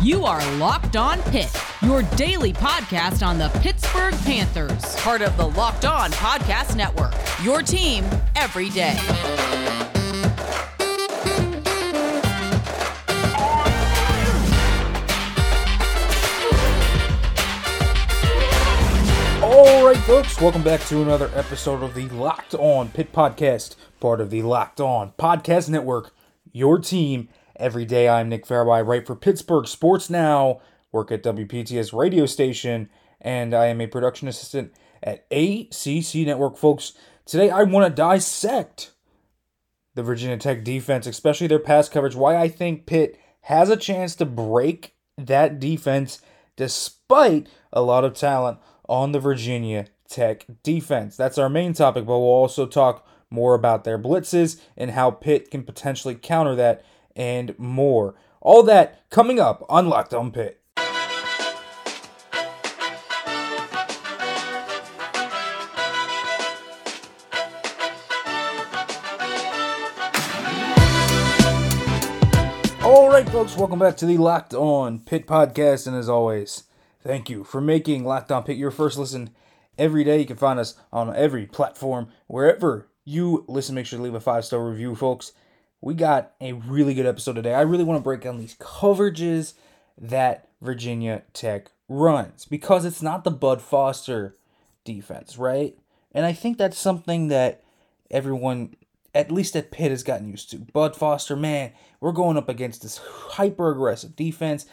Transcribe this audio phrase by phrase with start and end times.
[0.00, 5.46] You are Locked On Pitt, your daily podcast on the Pittsburgh Panthers, part of the
[5.46, 7.12] Locked On Podcast Network.
[7.42, 8.04] Your team
[8.36, 8.96] every day.
[19.42, 24.20] All right, folks, welcome back to another episode of the Locked On Pitt Podcast, part
[24.20, 26.14] of the Locked On Podcast Network.
[26.52, 27.28] Your team
[27.58, 28.08] every day.
[28.08, 30.60] I'm Nick Farabaugh, write for Pittsburgh Sports Now,
[30.92, 32.88] work at WPTS radio station,
[33.20, 36.92] and I am a production assistant at ACC Network, folks.
[37.26, 38.92] Today, I want to dissect
[39.94, 44.14] the Virginia Tech defense, especially their pass coverage, why I think Pitt has a chance
[44.16, 46.20] to break that defense
[46.56, 51.16] despite a lot of talent on the Virginia Tech defense.
[51.16, 55.50] That's our main topic, but we'll also talk more about their blitzes and how Pitt
[55.50, 56.84] can potentially counter that
[57.18, 58.14] and more.
[58.40, 60.62] All that coming up on Locked On Pitt.
[72.84, 75.88] All right, folks, welcome back to the Locked On Pitt podcast.
[75.88, 76.64] And as always,
[77.02, 79.30] thank you for making Locked On Pitt your first listen
[79.76, 80.20] every day.
[80.20, 83.74] You can find us on every platform, wherever you listen.
[83.74, 85.32] Make sure to leave a five star review, folks.
[85.80, 87.54] We got a really good episode today.
[87.54, 89.54] I really want to break down these coverages
[89.96, 94.36] that Virginia Tech runs because it's not the Bud Foster
[94.84, 95.76] defense, right?
[96.12, 97.62] And I think that's something that
[98.10, 98.74] everyone
[99.14, 100.58] at least at Pitt has gotten used to.
[100.58, 104.66] Bud Foster, man, we're going up against this hyper aggressive defense.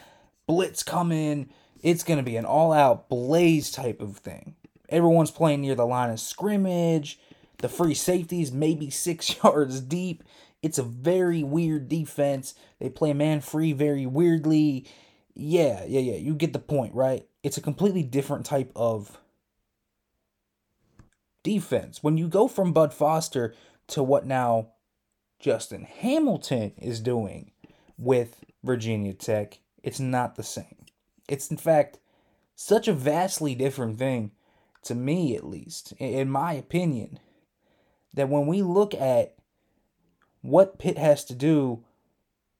[0.46, 1.50] Blitz come in.
[1.82, 4.54] It's going to be an all out blaze type of thing.
[4.88, 7.18] Everyone's playing near the line of scrimmage.
[7.58, 10.22] The free safeties maybe six yards deep.
[10.66, 12.54] It's a very weird defense.
[12.80, 14.84] They play man free very weirdly.
[15.32, 16.16] Yeah, yeah, yeah.
[16.16, 17.24] You get the point, right?
[17.44, 19.16] It's a completely different type of
[21.44, 22.02] defense.
[22.02, 23.54] When you go from Bud Foster
[23.86, 24.72] to what now
[25.38, 27.52] Justin Hamilton is doing
[27.96, 30.86] with Virginia Tech, it's not the same.
[31.28, 32.00] It's, in fact,
[32.56, 34.32] such a vastly different thing,
[34.82, 37.20] to me at least, in my opinion,
[38.14, 39.35] that when we look at
[40.46, 41.84] what Pitt has to do,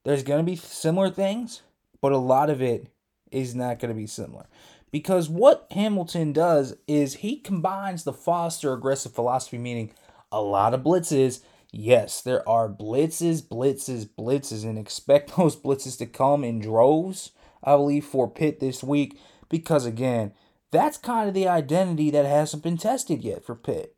[0.05, 1.63] there's going to be similar things,
[2.01, 2.89] but a lot of it
[3.31, 4.47] is not going to be similar.
[4.91, 9.93] Because what Hamilton does is he combines the Foster aggressive philosophy, meaning
[10.31, 11.41] a lot of blitzes.
[11.73, 17.33] Yes, there are blitzes, blitzes, blitzes, and expect those blitzes to come in droves,
[17.63, 19.19] I believe, for Pitt this week.
[19.49, 20.33] Because again,
[20.71, 23.95] that's kind of the identity that hasn't been tested yet for Pitt.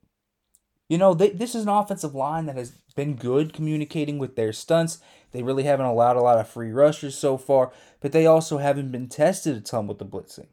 [0.89, 4.53] You know, they, this is an offensive line that has been good communicating with their
[4.53, 4.99] stunts.
[5.31, 7.71] They really haven't allowed a lot of free rushers so far,
[8.01, 10.49] but they also haven't been tested a ton with the blitzing.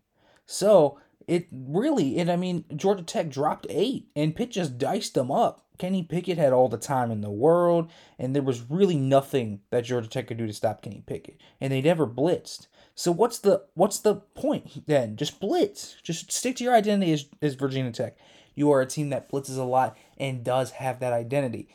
[0.45, 5.31] So it really, and I mean, Georgia Tech dropped eight, and Pitt just diced them
[5.31, 5.66] up.
[5.79, 7.89] Kenny Pickett had all the time in the world,
[8.19, 11.73] and there was really nothing that Georgia Tech could do to stop Kenny Pickett, and
[11.73, 12.67] they never blitzed.
[12.94, 15.16] So what's the what's the point then?
[15.16, 15.95] Just blitz.
[16.03, 18.17] Just stick to your identity as, as Virginia Tech.
[18.53, 21.67] You are a team that blitzes a lot and does have that identity.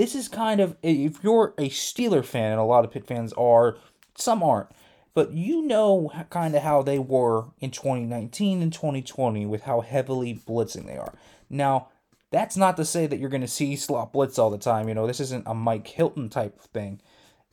[0.00, 3.34] This is kind of if you're a Steeler fan, and a lot of Pitt fans
[3.34, 3.76] are,
[4.14, 4.68] some aren't,
[5.12, 10.32] but you know kind of how they were in 2019 and 2020 with how heavily
[10.32, 11.12] blitzing they are.
[11.50, 11.88] Now,
[12.30, 14.88] that's not to say that you're going to see slot blitz all the time.
[14.88, 17.02] You know, this isn't a Mike Hilton type of thing.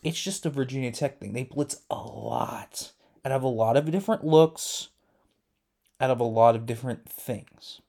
[0.01, 1.33] It's just a Virginia Tech thing.
[1.33, 2.93] They blitz a lot
[3.25, 4.87] out of a lot of different looks,
[5.99, 7.81] out of a lot of different things.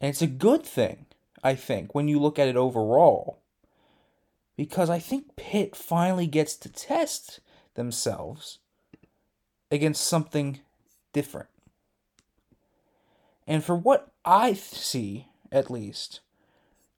[0.00, 1.06] And it's a good thing,
[1.42, 3.38] I think, when you look at it overall.
[4.56, 7.40] Because I think Pitt finally gets to test
[7.74, 8.58] themselves
[9.70, 10.60] against something
[11.12, 11.48] different.
[13.46, 16.20] And for what I see, at least,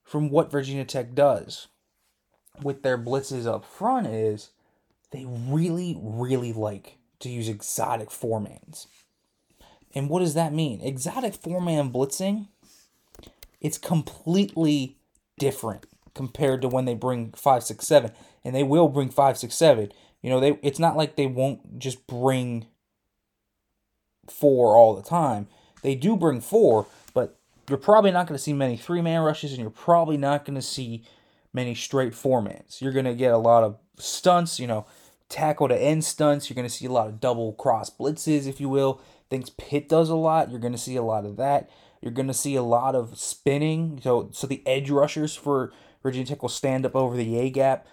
[0.02, 1.68] from what Virginia Tech does
[2.62, 4.50] with their blitzes up front, is
[5.10, 8.86] they really, really like to use exotic four mans.
[9.94, 10.80] And what does that mean?
[10.80, 12.48] Exotic four man blitzing
[13.60, 14.96] it's completely
[15.38, 18.12] different compared to when they bring five, six, seven,
[18.44, 19.92] and they will bring five, six, seven.
[20.22, 22.66] You know, they it's not like they won't just bring
[24.28, 25.48] four all the time.
[25.82, 29.52] They do bring four, but you're probably not going to see many three man rushes,
[29.52, 31.04] and you're probably not going to see
[31.52, 32.78] many straight four mans.
[32.80, 34.86] You're going to get a lot of stunts, you know,
[35.28, 36.48] tackle to end stunts.
[36.48, 39.00] You're going to see a lot of double cross blitzes, if you will.
[39.30, 40.50] Things Pitt does a lot.
[40.50, 41.70] You're going to see a lot of that.
[42.00, 44.00] You're going to see a lot of spinning.
[44.02, 47.86] So, so the edge rushers for Virginia Tech will stand up over the A gap.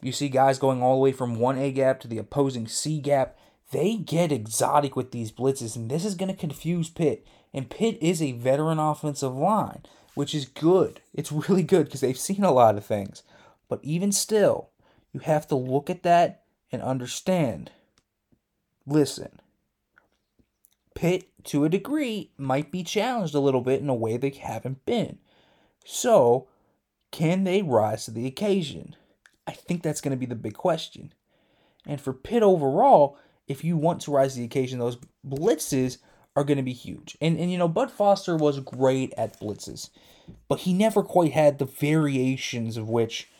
[0.00, 3.00] You see guys going all the way from one A gap to the opposing C
[3.00, 3.36] gap,
[3.70, 7.26] they get exotic with these blitzes, and this is going to confuse Pitt.
[7.52, 9.82] And Pitt is a veteran offensive line,
[10.14, 11.00] which is good.
[11.14, 13.22] It's really good because they've seen a lot of things.
[13.68, 14.70] But even still,
[15.12, 17.70] you have to look at that and understand.
[18.86, 19.40] Listen,
[20.98, 24.84] Pitt, to a degree, might be challenged a little bit in a way they haven't
[24.84, 25.18] been.
[25.84, 26.48] So,
[27.12, 28.96] can they rise to the occasion?
[29.46, 31.14] I think that's going to be the big question.
[31.86, 33.16] And for Pitt overall,
[33.46, 35.98] if you want to rise to the occasion, those blitzes
[36.34, 37.16] are going to be huge.
[37.20, 39.90] And, and you know, Bud Foster was great at blitzes,
[40.48, 43.30] but he never quite had the variations of which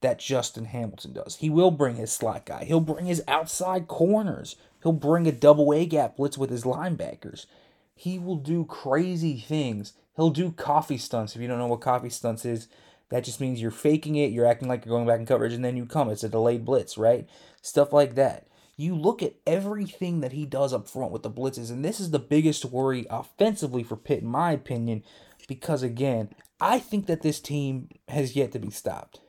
[0.00, 1.38] that Justin Hamilton does.
[1.38, 5.72] He will bring his slot guy, he'll bring his outside corners, he'll bring a double
[5.72, 7.46] A gap blitz with his linebackers.
[7.94, 9.94] He will do crazy things.
[10.16, 11.34] He'll do coffee stunts.
[11.34, 12.68] If you don't know what coffee stunts is,
[13.10, 15.64] that just means you're faking it, you're acting like you're going back in coverage, and
[15.64, 16.08] then you come.
[16.08, 17.28] It's a delayed blitz, right?
[17.60, 18.46] Stuff like that.
[18.76, 22.10] You look at everything that he does up front with the blitzes, and this is
[22.10, 25.04] the biggest worry offensively for Pitt, in my opinion,
[25.46, 26.30] because again,
[26.60, 29.20] I think that this team has yet to be stopped.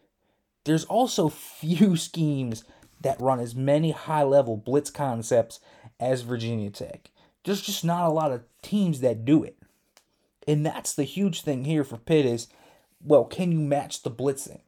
[0.64, 2.64] There's also few schemes
[3.04, 5.60] that run as many high level blitz concepts
[6.00, 7.12] as Virginia Tech.
[7.44, 9.58] There's just not a lot of teams that do it.
[10.48, 12.48] And that's the huge thing here for Pitt is,
[13.02, 14.62] well, can you match the blitzing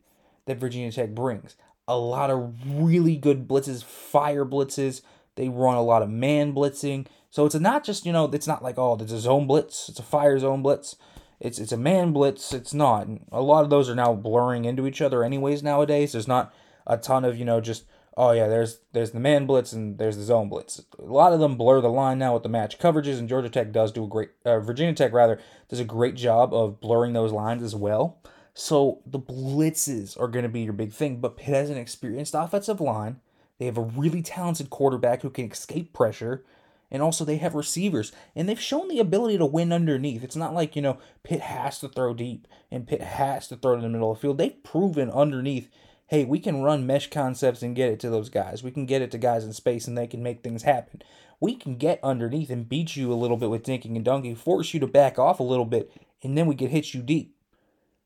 [0.46, 1.56] that Virginia Tech brings?
[1.88, 5.02] A lot of really good blitzes, fire blitzes.
[5.36, 7.08] They run a lot of man blitzing.
[7.30, 10.00] So it's not just, you know, it's not like, oh, there's a zone blitz, it's
[10.00, 10.96] a fire zone blitz.
[11.40, 12.54] It's it's a man blitz.
[12.54, 13.08] It's not.
[13.08, 16.14] And a lot of those are now blurring into each other anyways nowadays.
[16.14, 16.54] There's not
[16.88, 17.84] a ton of, you know, just
[18.18, 20.82] oh yeah, there's there's the man blitz and there's the zone blitz.
[21.00, 23.72] A lot of them blur the line now with the match coverages, and Georgia Tech
[23.72, 25.40] does do a great, uh, Virginia Tech rather
[25.70, 28.20] does a great job of blurring those lines as well.
[28.54, 32.34] So the blitzes are going to be your big thing, but Pitt has an experienced
[32.36, 33.20] offensive line.
[33.60, 36.44] They have a really talented quarterback who can escape pressure.
[36.92, 40.24] And also, they have receivers, and they've shown the ability to win underneath.
[40.24, 43.74] It's not like, you know, Pitt has to throw deep and Pitt has to throw
[43.74, 44.38] in the middle of the field.
[44.38, 45.68] They've proven underneath
[46.08, 48.64] hey, we can run mesh concepts and get it to those guys.
[48.64, 51.02] We can get it to guys in space and they can make things happen.
[51.40, 54.74] We can get underneath and beat you a little bit with dinking and dunking, force
[54.74, 55.92] you to back off a little bit,
[56.24, 57.36] and then we can hit you deep.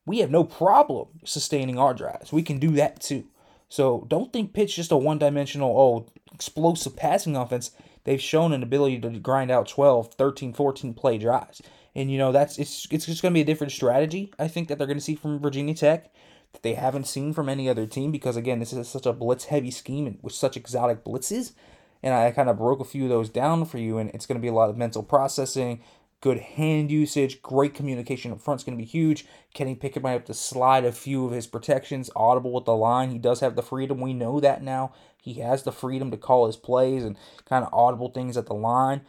[0.06, 2.34] We have no problem sustaining our drives.
[2.34, 3.26] We can do that too.
[3.68, 7.72] So don't think Pitt's just a one dimensional, oh, explosive passing offense.
[8.06, 11.62] They've shown an ability to grind out 12, 13, 14 play drives.
[11.94, 14.78] And you know, that's it's it's just gonna be a different strategy, I think, that
[14.78, 16.12] they're gonna see from Virginia Tech
[16.54, 19.46] that they haven't seen from any other team because again, this is such a blitz
[19.46, 21.54] heavy scheme with such exotic blitzes.
[22.02, 24.38] And I kind of broke a few of those down for you, and it's going
[24.38, 25.82] to be a lot of mental processing,
[26.22, 29.26] good hand usage, great communication up front is going to be huge.
[29.54, 33.12] Kenny Pickett might have to slide a few of his protections, audible with the line.
[33.12, 34.00] He does have the freedom.
[34.00, 34.94] We know that now.
[35.22, 38.54] He has the freedom to call his plays and kind of audible things at the
[38.54, 39.02] line.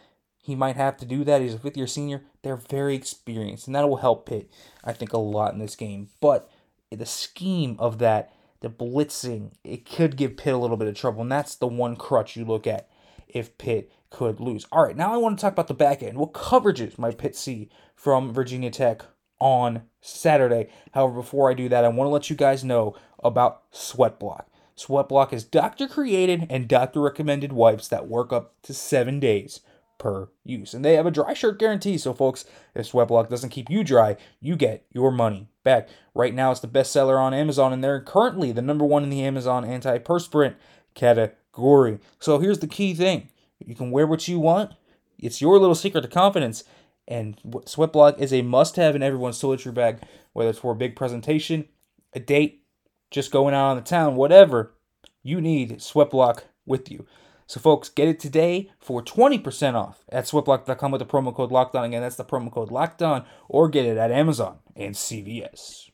[0.42, 1.42] He might have to do that.
[1.42, 2.22] He's a fifth year senior.
[2.42, 4.50] They're very experienced, and that will help Pitt,
[4.82, 6.08] I think, a lot in this game.
[6.20, 6.49] But
[6.98, 11.22] the scheme of that, the blitzing, it could give Pitt a little bit of trouble,
[11.22, 12.88] and that's the one crutch you look at
[13.28, 14.66] if Pitt could lose.
[14.72, 16.18] All right, now I want to talk about the back end.
[16.18, 19.02] What coverages might Pitt see from Virginia Tech
[19.38, 20.68] on Saturday?
[20.92, 24.48] However, before I do that, I want to let you guys know about Sweat Block.
[24.74, 29.60] Sweat Block is doctor created and doctor recommended wipes that work up to seven days
[29.98, 30.74] per use.
[30.74, 31.98] And they have a dry shirt guarantee.
[31.98, 35.88] So, folks, if Sweatblock doesn't keep you dry, you get your money back.
[36.14, 39.22] Right now, it's the bestseller on Amazon, and they're currently the number one in the
[39.22, 40.56] Amazon antiperspirant
[40.94, 41.98] category.
[42.18, 43.28] So, here's the key thing
[43.66, 44.72] you can wear what you want,
[45.18, 46.64] it's your little secret to confidence.
[47.08, 50.00] And Sweatblock is a must have in everyone's toiletry bag,
[50.32, 51.66] whether it's for a big presentation,
[52.12, 52.62] a date,
[53.10, 54.74] just going out on the town, whatever.
[55.22, 57.06] You need Sweatblock with you.
[57.48, 61.86] So, folks, get it today for 20% off at sweatblock.com with the promo code LOCKDOWN.
[61.86, 65.90] Again, that's the promo code LOCKDOWN, or get it at Amazon and CVS.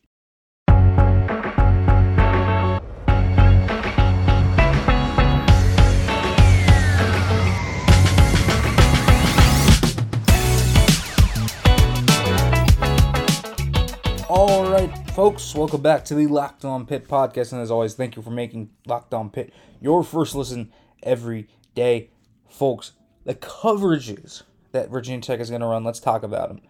[14.29, 17.51] All right, folks, welcome back to the Locked On Pitt podcast.
[17.51, 20.71] And as always, thank you for making Locked On Pitt your first listen
[21.03, 22.09] every day.
[22.47, 22.93] Folks,
[23.25, 26.61] the coverages that Virginia Tech is going to run, let's talk about them.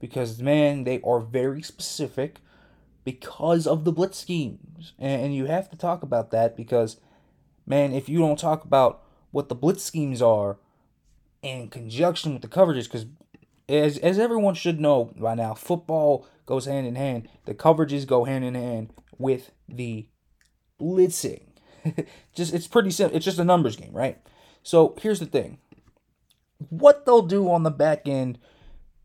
[0.00, 2.38] Because, man, they are very specific
[3.04, 4.92] because of the blitz schemes.
[4.98, 6.98] And you have to talk about that because,
[7.66, 10.58] man, if you don't talk about what the blitz schemes are
[11.42, 13.06] in conjunction with the coverages, because
[13.68, 17.28] as, as everyone should know by now, football goes hand in hand.
[17.44, 20.08] The coverages go hand in hand with the
[20.80, 21.48] blitzing.
[22.34, 23.16] just it's pretty simple.
[23.16, 24.18] It's just a numbers game, right?
[24.62, 25.58] So here's the thing
[26.70, 28.38] what they'll do on the back end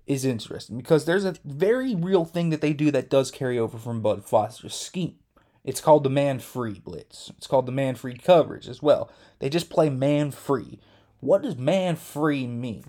[0.09, 3.77] is interesting because there's a very real thing that they do that does carry over
[3.77, 5.15] from Bud Foster's scheme.
[5.63, 7.31] It's called the man free blitz.
[7.37, 9.11] It's called the man free coverage as well.
[9.37, 10.79] They just play man free.
[11.19, 12.85] What does man free mean?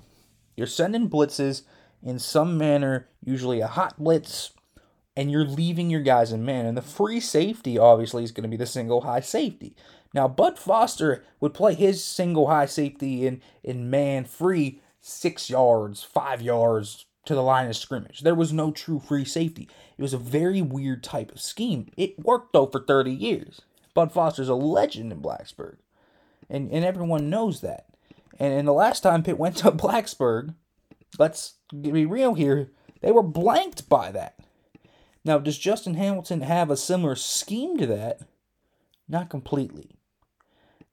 [0.57, 1.63] You're sending blitzes
[2.03, 4.53] in some manner, usually a hot blitz,
[5.15, 6.65] and you're leaving your guys in man.
[6.65, 9.77] And the free safety, obviously, is going to be the single high safety.
[10.15, 16.03] Now, Bud Foster would play his single high safety in, in man free six yards,
[16.03, 18.23] five yards to the line of scrimmage.
[18.23, 19.69] There was no true free safety.
[19.97, 21.89] It was a very weird type of scheme.
[21.97, 23.61] It worked, though, for 30 years.
[23.95, 25.77] Bud Foster's a legend in Blacksburg,
[26.49, 27.87] and, and everyone knows that.
[28.41, 30.57] And, and the last time Pitt went to Blacksburg,
[31.21, 34.35] let's be real here, they were blanked by that.
[35.25, 38.23] Now, does Justin Hamilton have a similar scheme to that?
[39.09, 39.93] Not completely.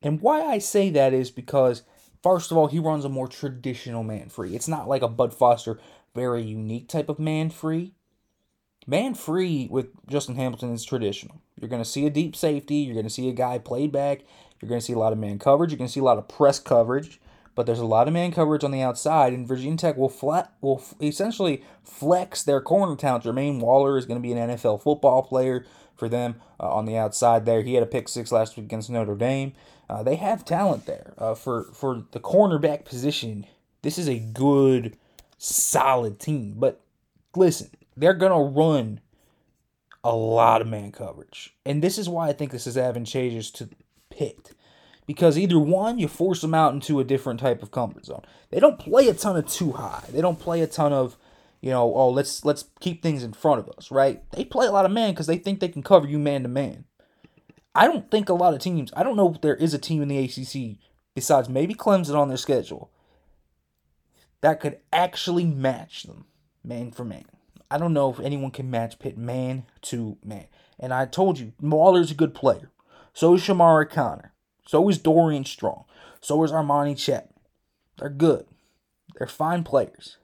[0.03, 1.81] And why I say that is because,
[2.21, 4.53] first of all, he runs a more traditional man free.
[4.55, 5.79] It's not like a Bud Foster,
[6.17, 7.93] very unique type of man free.
[8.85, 11.41] Man free with Justin Hamilton is traditional.
[11.59, 12.75] You're going to see a deep safety.
[12.75, 14.21] You're going to see a guy played back.
[14.59, 15.71] You're going to see a lot of man coverage.
[15.71, 17.19] You're going to see a lot of press coverage
[17.57, 20.53] but there's a lot of man coverage on the outside, and Virginia Tech will flat
[20.61, 23.23] will essentially flex their corner talent.
[23.23, 26.95] Jermaine Waller is going to be an NFL football player for them uh, on the
[26.95, 27.63] outside there.
[27.63, 29.53] He had a pick six last week against Notre Dame.
[29.89, 33.47] Uh, they have talent there uh, for for the cornerback position.
[33.81, 34.95] This is a good,
[35.37, 36.55] solid team.
[36.57, 36.81] But
[37.35, 39.01] listen, they're gonna run
[40.03, 43.69] a lot of man coverage, and this is why I think this is advantageous to
[44.09, 44.51] Pitt
[45.07, 48.23] because either one, you force them out into a different type of comfort zone.
[48.51, 50.03] They don't play a ton of two high.
[50.11, 51.17] They don't play a ton of,
[51.61, 54.21] you know, oh let's let's keep things in front of us, right?
[54.31, 56.49] They play a lot of man because they think they can cover you man to
[56.49, 56.83] man.
[57.73, 58.91] I don't think a lot of teams.
[58.95, 60.77] I don't know if there is a team in the ACC
[61.15, 62.91] besides maybe Clemson on their schedule
[64.41, 66.25] that could actually match them
[66.63, 67.25] man for man.
[67.69, 70.47] I don't know if anyone can match Pitt man to man.
[70.79, 72.69] And I told you, Waller's a good player.
[73.13, 74.31] So is Chamarri Conner.
[74.65, 75.85] So is Dorian Strong.
[76.21, 77.33] So is Armani Chatman.
[77.97, 78.45] They're good.
[79.17, 80.17] They're fine players.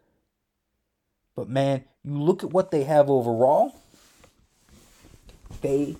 [1.36, 3.75] But man, you look at what they have overall,
[5.62, 5.98] they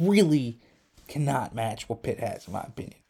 [0.00, 0.58] really
[1.08, 3.01] cannot match what Pitt has, in my opinion.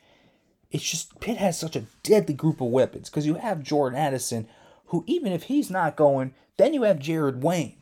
[0.72, 4.48] It's just Pitt has such a deadly group of weapons because you have Jordan Addison,
[4.86, 7.76] who even if he's not going, then you have Jared Wayne,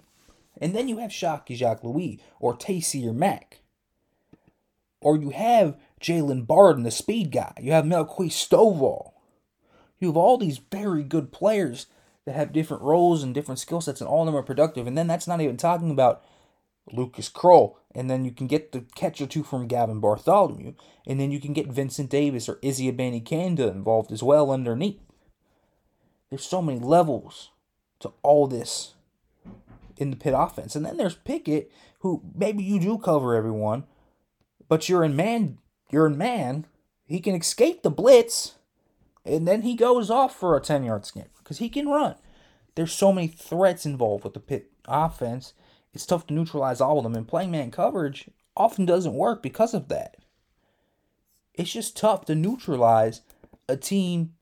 [0.61, 3.61] and then you have Shocky Jacques Louis or Taysir Mack,
[5.01, 7.55] or you have Jaylon Barden, the speed guy.
[7.61, 9.13] You have Melquan Stovall.
[10.01, 11.87] You have all these very good players
[12.25, 14.87] that have different roles and different skill sets, and all of them are productive.
[14.87, 16.25] And then that's not even talking about
[16.93, 17.77] Lucas Krull.
[17.95, 20.75] And then you can get the catch or two from Gavin Bartholomew.
[21.07, 25.01] And then you can get Vincent Davis or Izzy Abanikanda involved as well underneath.
[26.29, 27.51] There's so many levels
[27.99, 28.95] to all this
[29.97, 30.77] in the Pitt offense.
[30.77, 31.71] And then there's Pickett,
[32.01, 33.85] who maybe you do cover everyone,
[34.69, 35.59] but you're in man
[35.91, 36.67] you're a man,
[37.07, 38.55] he can escape the blitz,
[39.25, 42.15] and then he goes off for a 10 yard skip because he can run.
[42.77, 45.53] There's so many threats involved with the Pitt offense.
[45.93, 49.75] It's tough to neutralize all of them, and playing man coverage often doesn't work because
[49.75, 50.17] of that.
[51.55, 53.23] It's just tough to neutralize
[53.69, 54.35] a team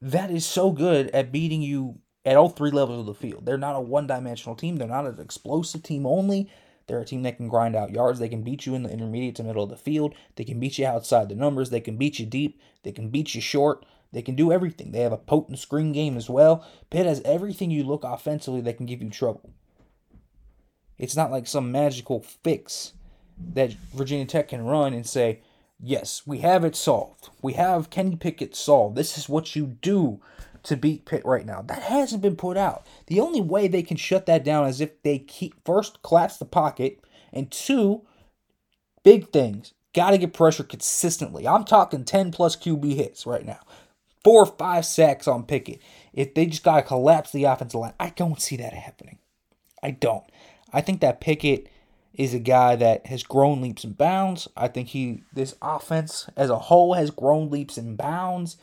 [0.00, 3.46] that is so good at beating you at all three levels of the field.
[3.46, 6.50] They're not a one dimensional team, they're not an explosive team only.
[6.86, 8.20] They're a team that can grind out yards.
[8.20, 10.14] They can beat you in the intermediate to middle of the field.
[10.36, 11.70] They can beat you outside the numbers.
[11.70, 12.60] They can beat you deep.
[12.84, 13.84] They can beat you short.
[14.12, 14.92] They can do everything.
[14.92, 16.64] They have a potent screen game as well.
[16.90, 19.50] Pitt has everything you look offensively that can give you trouble.
[20.98, 22.92] It's not like some magical fix
[23.54, 25.40] that Virginia Tech can run and say,
[25.78, 27.28] yes, we have it solved.
[27.42, 28.96] We have Kenny Pickett solved.
[28.96, 30.20] This is what you do
[30.62, 31.62] to beat Pitt right now.
[31.62, 32.86] That hasn't been put out.
[33.06, 36.44] The only way they can shut that down is if they keep first collapse the
[36.44, 37.00] pocket
[37.32, 38.02] and two
[39.04, 39.72] big things.
[39.94, 41.46] Got to get pressure consistently.
[41.48, 43.60] I'm talking 10 plus QB hits right now.
[44.24, 45.80] Four or five sacks on Pickett.
[46.12, 49.18] If they just got to collapse the offensive line, I don't see that happening.
[49.82, 50.24] I don't.
[50.76, 51.68] I think that Pickett
[52.12, 54.46] is a guy that has grown leaps and bounds.
[54.54, 58.58] I think he this offense as a whole has grown leaps and bounds.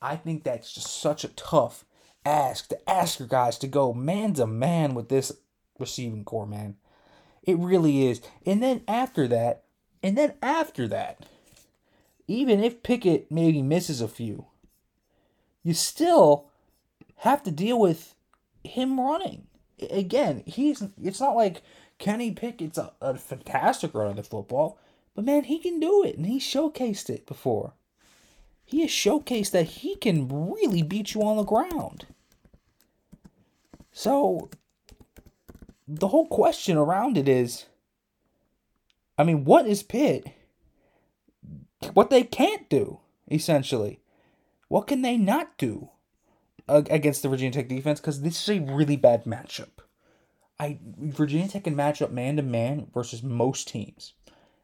[0.00, 1.84] I think that's just such a tough
[2.24, 5.30] ask to ask your guys to go man to man with this
[5.78, 6.76] receiving corps, man.
[7.42, 8.22] It really is.
[8.46, 9.64] And then after that,
[10.02, 11.26] and then after that,
[12.26, 14.46] even if Pickett maybe misses a few,
[15.62, 16.48] you still
[17.16, 18.14] have to deal with
[18.64, 19.47] him running.
[19.90, 21.62] Again, he's it's not like
[21.98, 24.78] Kenny Pickett's a, a fantastic runner of the football,
[25.14, 27.74] but man, he can do it and he showcased it before.
[28.64, 32.06] he has showcased that he can really beat you on the ground.
[33.92, 34.50] So,
[35.86, 37.66] the whole question around it is
[39.16, 40.26] I mean, what is Pitt?
[41.94, 44.00] What they can't do, essentially.
[44.68, 45.90] What can they not do
[46.68, 48.00] against the Virginia Tech defense?
[48.00, 49.80] Because this is a really bad matchup.
[50.60, 54.14] I Virginia Tech can match up man to man versus most teams.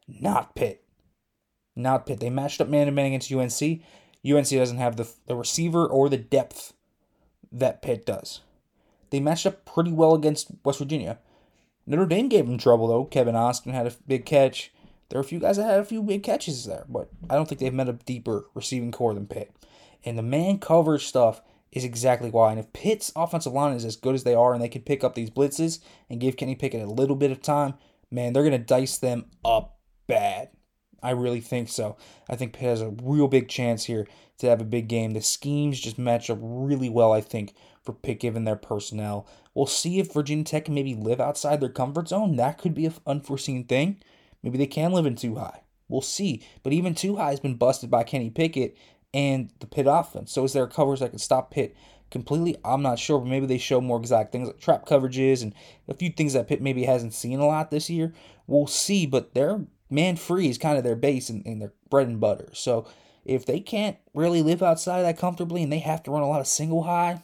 [0.08, 0.84] Not Pitt.
[1.76, 2.20] Not Pitt.
[2.20, 3.82] They matched up man to man against UNC.
[4.26, 6.73] UNC doesn't have the, the receiver or the depth
[7.52, 8.40] that Pitt does.
[9.11, 11.18] They matched up pretty well against West Virginia.
[11.87, 13.04] Notre Dame gave them trouble though.
[13.04, 14.73] Kevin Austin had a big catch.
[15.08, 17.46] There are a few guys that had a few big catches there, but I don't
[17.46, 19.54] think they've met a deeper receiving corps than Pitt.
[20.04, 21.42] And the man coverage stuff
[21.75, 22.50] is exactly why.
[22.50, 25.04] And if Pitt's offensive line is as good as they are and they can pick
[25.04, 27.75] up these blitzes and give Kenny Pickett a little bit of time,
[28.11, 30.50] man, they're going to dice them up bad.
[31.02, 31.97] I really think so.
[32.31, 34.07] I think Pitt has a real big chance here
[34.38, 35.12] to have a big game.
[35.12, 39.28] The schemes just match up really well, I think, for Pitt given their personnel.
[39.52, 42.37] We'll see if Virginia Tech can maybe live outside their comfort zone.
[42.37, 44.02] That could be an unforeseen thing.
[44.43, 45.61] Maybe they can live in two high.
[45.88, 46.43] We'll see.
[46.62, 48.76] But even two high has been busted by Kenny Pickett
[49.14, 50.33] and the Pitt offense.
[50.33, 51.76] So is there coverage that can stop Pitt
[52.11, 52.56] completely?
[52.64, 55.54] I'm not sure, but maybe they show more exact things like trap coverages and
[55.88, 58.12] a few things that Pitt maybe hasn't seen a lot this year.
[58.47, 62.09] We'll see, but their man free is kind of their base and, and their bread
[62.09, 62.50] and butter.
[62.52, 62.87] So
[63.25, 66.28] if they can't really live outside of that comfortably and they have to run a
[66.28, 67.23] lot of single high,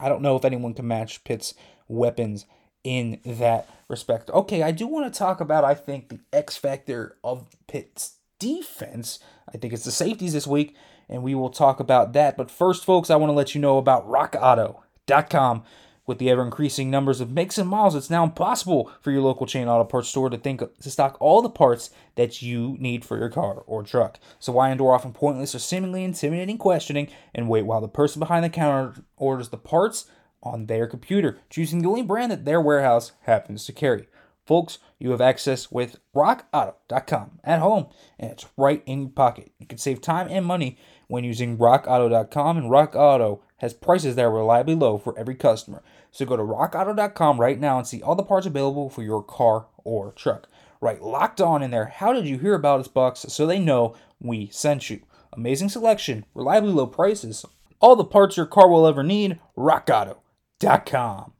[0.00, 1.52] I don't know if anyone can match Pitt's
[1.86, 2.46] weapons
[2.82, 4.30] in that respect.
[4.30, 9.20] Okay, I do want to talk about, I think, the X factor of Pitt's defense.
[9.54, 10.74] I think it's the safeties this week,
[11.08, 12.36] and we will talk about that.
[12.36, 15.62] But first, folks, I want to let you know about rockauto.com.
[16.06, 19.46] With the ever increasing numbers of makes and models, it's now impossible for your local
[19.46, 23.16] chain auto parts store to think to stock all the parts that you need for
[23.16, 24.18] your car or truck.
[24.40, 28.44] So why endure often pointless or seemingly intimidating questioning and wait while the person behind
[28.44, 30.06] the counter orders the parts
[30.42, 34.08] on their computer, choosing the only brand that their warehouse happens to carry.
[34.50, 37.86] Folks, you have access with rockauto.com at home,
[38.18, 39.52] and it's right in your pocket.
[39.60, 44.24] You can save time and money when using rockauto.com, and Rock Auto has prices that
[44.24, 45.84] are reliably low for every customer.
[46.10, 49.66] So go to rockauto.com right now and see all the parts available for your car
[49.84, 50.48] or truck.
[50.80, 51.86] Right, locked on in there.
[51.86, 53.20] How did you hear about us, Bucks?
[53.28, 55.02] So they know we sent you.
[55.32, 57.46] Amazing selection, reliably low prices,
[57.78, 59.38] all the parts your car will ever need.
[59.56, 61.34] RockAuto.com.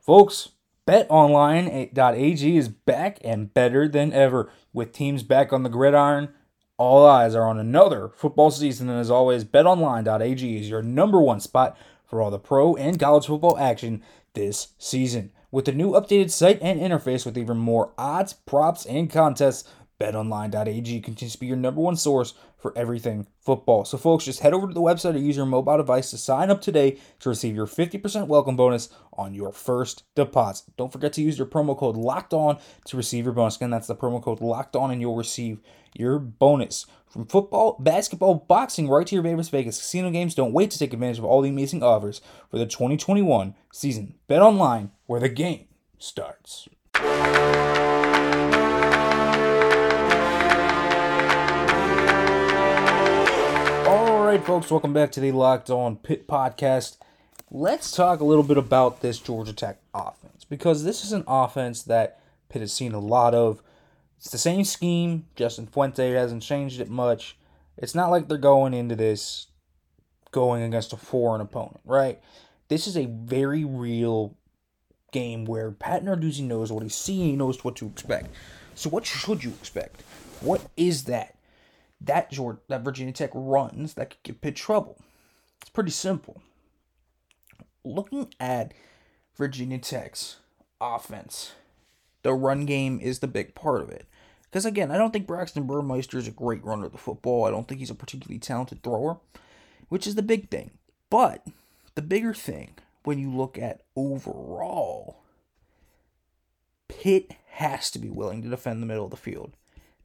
[0.00, 0.48] Folks,
[0.86, 4.50] BetOnline.ag is back and better than ever.
[4.74, 6.28] With teams back on the gridiron,
[6.76, 11.40] all eyes are on another football season, and as always, BetOnline.ag is your number one
[11.40, 14.02] spot for all the pro and college football action
[14.34, 15.32] this season.
[15.50, 19.66] With the new updated site and interface with even more odds, props, and contests,
[20.00, 23.84] BetOnline.ag continues to be your number one source for everything football.
[23.84, 26.50] So, folks, just head over to the website or use your mobile device to sign
[26.50, 30.72] up today to receive your 50% welcome bonus on your first deposit.
[30.76, 33.56] Don't forget to use your promo code Locked On to receive your bonus.
[33.56, 35.60] Again, that's the promo code Locked On, and you'll receive
[35.94, 36.86] your bonus.
[37.06, 40.92] From football, basketball, boxing, right to your Vegas Vegas casino games, don't wait to take
[40.92, 44.14] advantage of all the amazing offers for the 2021 season.
[44.26, 45.66] Bet online, where the game
[45.98, 46.68] starts.
[54.44, 56.98] Folks, welcome back to the Locked On Pitt podcast.
[57.50, 61.82] Let's talk a little bit about this Georgia Tech offense because this is an offense
[61.84, 63.62] that Pitt has seen a lot of
[64.18, 65.24] it's the same scheme.
[65.34, 67.38] Justin Fuente hasn't changed it much.
[67.78, 69.46] It's not like they're going into this
[70.30, 72.20] going against a foreign opponent, right?
[72.68, 74.36] This is a very real
[75.10, 78.28] game where Pat Narduzzi knows what he's seeing, he knows what to expect.
[78.74, 80.02] So what should you expect?
[80.42, 81.33] What is that?
[82.04, 84.98] That Georgia, that Virginia Tech runs that could give Pitt trouble.
[85.60, 86.42] It's pretty simple.
[87.84, 88.72] Looking at
[89.36, 90.36] Virginia Tech's
[90.80, 91.52] offense,
[92.22, 94.06] the run game is the big part of it.
[94.42, 97.44] Because again, I don't think Braxton Burmeister is a great runner of the football.
[97.44, 99.18] I don't think he's a particularly talented thrower,
[99.88, 100.72] which is the big thing.
[101.10, 101.46] But
[101.94, 105.22] the bigger thing, when you look at overall,
[106.88, 109.56] Pitt has to be willing to defend the middle of the field.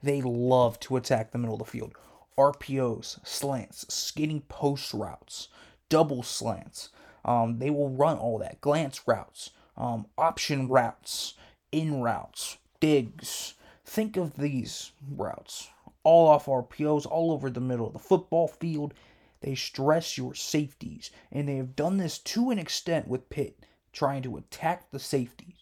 [0.02, 1.94] They love to attack the middle of the field.
[2.38, 5.50] RPOs, slants, skating post routes,
[5.90, 6.90] double slants.
[7.26, 8.62] Um, they will run all that.
[8.62, 11.34] Glance routes, um, option routes,
[11.72, 13.56] in routes, digs,
[13.90, 15.70] Think of these routes
[16.04, 18.94] all off RPOs, all over the middle of the football field.
[19.42, 24.22] They stress your safeties, and they have done this to an extent with Pitt, trying
[24.22, 25.56] to attack the safeties.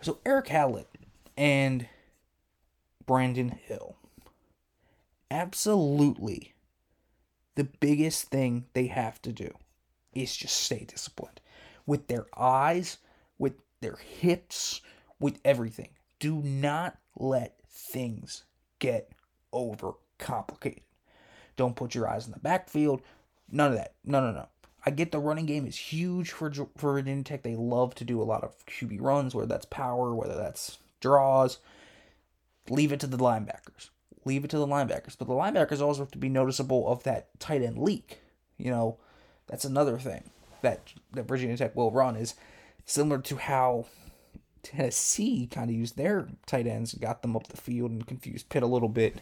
[0.00, 0.86] So Erick Hallett
[1.36, 1.88] and
[3.06, 3.96] Brandon Hill
[5.30, 6.54] absolutely
[7.54, 9.50] the biggest thing they have to do
[10.14, 11.40] is just stay disciplined
[11.86, 12.98] with their eyes,
[13.38, 14.80] with their hips,
[15.18, 15.90] with everything.
[16.18, 17.58] Do not let
[17.92, 18.44] things
[18.78, 19.10] get
[19.52, 20.82] over complicated.
[21.56, 23.02] Don't put your eyes in the backfield.
[23.50, 23.94] None of that.
[24.04, 24.48] No, no, no.
[24.84, 27.42] I get the running game is huge for for Virginia Tech.
[27.42, 31.58] They love to do a lot of QB runs, whether that's power, whether that's draws.
[32.70, 33.90] Leave it to the linebackers.
[34.24, 35.16] Leave it to the linebackers.
[35.18, 38.20] But the linebackers also have to be noticeable of that tight end leak.
[38.58, 38.98] You know,
[39.46, 40.30] that's another thing
[40.62, 42.34] that that Virginia Tech will run is
[42.84, 43.86] similar to how
[44.62, 48.48] Tennessee kind of used their tight ends and got them up the field and confused
[48.48, 49.20] Pitt a little bit.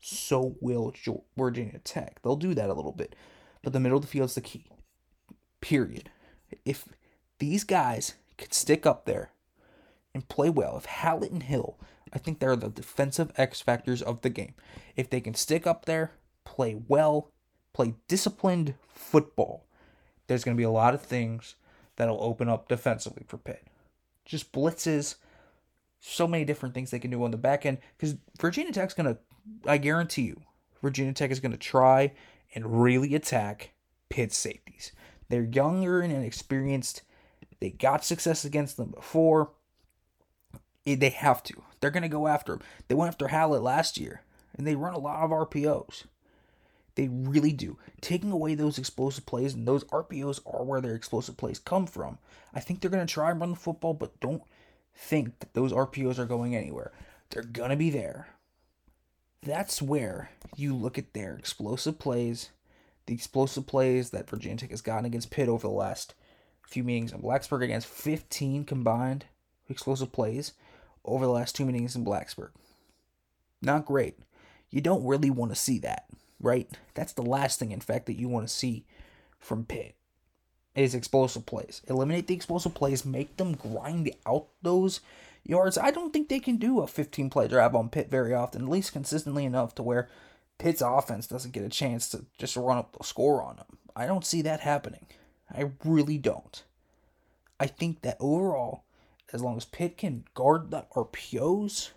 [0.00, 0.92] So will
[1.36, 2.20] Virginia Tech.
[2.22, 3.14] They'll do that a little bit.
[3.62, 4.66] But the middle of the field is the key.
[5.60, 6.10] Period.
[6.64, 6.86] If
[7.38, 9.30] these guys could stick up there
[10.14, 11.78] and play well, if Hallett and Hill,
[12.14, 14.54] I think they're the defensive X factors of the game.
[14.96, 16.12] If they can stick up there,
[16.44, 17.32] play well,
[17.72, 19.66] play disciplined football,
[20.26, 21.56] there's going to be a lot of things
[21.96, 23.66] that'll open up defensively for Pitt.
[24.24, 25.16] Just blitzes,
[26.00, 27.78] so many different things they can do on the back end.
[27.96, 29.18] Because Virginia Tech's going to,
[29.66, 30.40] I guarantee you,
[30.82, 32.12] Virginia Tech is going to try
[32.54, 33.72] and really attack
[34.08, 34.92] Pitt's safeties.
[35.28, 37.02] They're younger and inexperienced.
[37.60, 39.50] They got success against them before.
[40.84, 41.54] They have to.
[41.80, 42.62] They're going to go after them.
[42.88, 44.22] They went after Hallett last year,
[44.56, 46.04] and they run a lot of RPOs.
[46.94, 47.78] They really do.
[48.00, 52.18] Taking away those explosive plays, and those RPOs are where their explosive plays come from.
[52.52, 54.42] I think they're going to try and run the football, but don't
[54.94, 56.92] think that those RPOs are going anywhere.
[57.30, 58.28] They're going to be there.
[59.42, 62.50] That's where you look at their explosive plays,
[63.06, 66.14] the explosive plays that Virginia Tech has gotten against Pitt over the last
[66.62, 69.26] few meetings in Blacksburg against 15 combined
[69.68, 70.52] explosive plays
[71.04, 72.50] over the last two meetings in Blacksburg.
[73.62, 74.18] Not great.
[74.70, 76.06] You don't really want to see that
[76.44, 76.70] right?
[76.94, 78.84] That's the last thing, in fact, that you want to see
[79.38, 79.96] from Pitt
[80.74, 81.82] is explosive plays.
[81.88, 85.00] Eliminate the explosive plays, make them grind out those
[85.44, 85.78] yards.
[85.78, 88.68] I don't think they can do a 15 play drive on Pitt very often, at
[88.68, 90.08] least consistently enough to where
[90.58, 93.78] Pitt's offense doesn't get a chance to just run up the score on them.
[93.96, 95.06] I don't see that happening.
[95.50, 96.62] I really don't.
[97.60, 98.84] I think that overall,
[99.32, 101.90] as long as Pitt can guard the RPOs,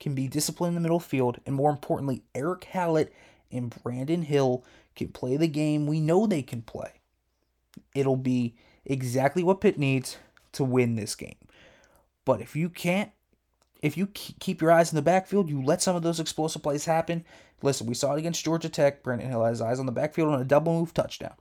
[0.00, 3.12] can be disciplined in the middle field, and more importantly, Erick Hallett
[3.50, 6.92] and Brandon Hill can play the game we know they can play,
[7.94, 10.16] it'll be exactly what Pitt needs
[10.52, 11.36] to win this game.
[12.24, 13.10] But if you can't,
[13.80, 16.84] if you keep your eyes in the backfield, you let some of those explosive plays
[16.84, 17.24] happen.
[17.62, 19.02] Listen, we saw it against Georgia Tech.
[19.02, 21.34] Brandon Hill has eyes on the backfield on a double move touchdown.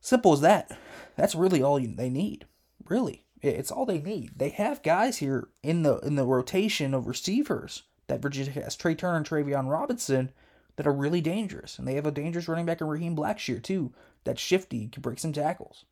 [0.00, 0.78] Simple as that.
[1.16, 2.46] That's really all you, they need.
[2.88, 4.32] Really, it's all they need.
[4.36, 8.76] They have guys here in the in the rotation of receivers that Virginia has.
[8.76, 10.32] Tré Turner and Tayvion Robinson
[10.78, 11.78] that are really dangerous.
[11.78, 13.92] And they have a dangerous running back in Raheem Blackshear, too.
[14.24, 15.84] That's shifty, can break some tackles.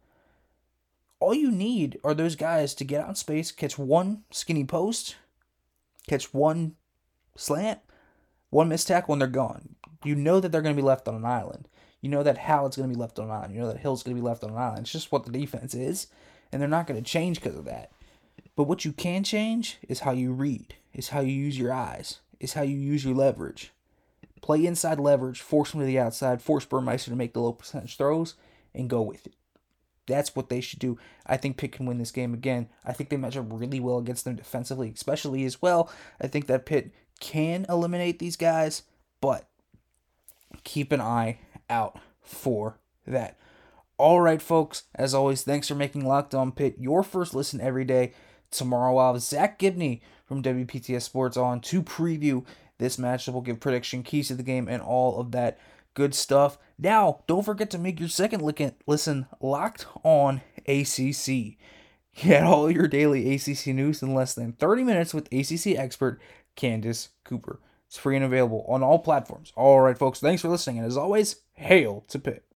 [1.19, 5.17] All you need are those guys to get out in space, catch one skinny post,
[6.09, 6.77] catch one
[7.37, 7.81] slant,
[8.51, 9.75] one missed tackle, and they're gone.
[10.05, 11.69] You know that they're going to be left on an island.
[12.01, 13.55] You know that Hallett's going to be left on an island.
[13.55, 14.81] You know that Hill's going to be left on an island.
[14.83, 16.07] It's just what the defense is,
[16.53, 17.91] and they're not going to change because of that.
[18.55, 22.21] But what you can change is how you read, is how you use your eyes,
[22.41, 23.73] is how you use your leverage.
[24.41, 27.97] Play inside leverage, force them to the outside, force Burmeister to make the low percentage
[27.97, 28.35] throws,
[28.75, 29.35] and go with it.
[30.07, 30.99] That's what they should do.
[31.27, 32.69] I think Pitt can win this game again.
[32.85, 35.91] I think they match up really well against them defensively, especially as well.
[36.21, 38.83] I think that Pitt can eliminate these guys,
[39.21, 39.49] but
[40.65, 43.37] keep an eye out for that.
[43.99, 44.85] All right, folks.
[44.95, 48.13] As always, thanks for making Locked On Pitt your first listen every day.
[48.51, 52.45] Tomorrow I'll have Zach Gibney from WPTS Sports on to preview
[52.79, 55.59] this matchup will give prediction keys to the game and all of that
[55.95, 56.59] good stuff.
[56.79, 58.43] Now, don't forget to make your second
[58.87, 61.57] listen locked on ACC.
[62.15, 66.21] Get all your daily ACC news in less than 30 minutes with ACC expert
[66.55, 67.61] Candace Cooper.
[67.87, 69.53] It's free and available on all platforms.
[69.55, 70.79] All right, folks, thanks for listening.
[70.79, 72.46] And as always, hail to Pitt.